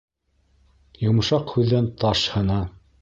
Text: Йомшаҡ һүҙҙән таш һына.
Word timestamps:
Йомшаҡ 1.03 1.55
һүҙҙән 1.57 1.91
таш 2.05 2.25
һына. 2.37 2.59